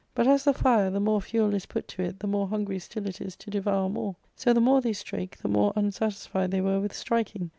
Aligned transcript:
But 0.15 0.25
as 0.27 0.45
the 0.45 0.53
fire, 0.55 0.89
the 0.89 0.99
more 0.99 1.21
fuel 1.21 1.53
is 1.53 1.67
put 1.67 1.87
to 1.89 2.01
it 2.01 2.17
the 2.21 2.27
more 2.27 2.47
hungry 2.47 2.79
still 2.79 3.05
it 3.05 3.21
is 3.21 3.35
to 3.35 3.51
devour 3.51 3.87
more, 3.87 4.15
so 4.35 4.51
the 4.51 4.59
more 4.59 4.81
they 4.81 4.93
strake 4.93 5.37
the 5.37 5.47
more 5.47 5.73
unsatisfied 5.75 6.49
they 6.49 6.59
were 6.61 6.79
with 6.79 6.91
striking. 6.95 7.49